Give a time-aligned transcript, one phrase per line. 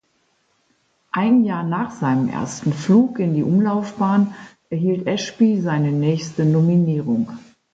[1.11, 4.33] Ein Jahr nach seinem ersten Flug in die Umlaufbahn
[4.71, 7.29] erhielt Ashby seine nächste Nominierung.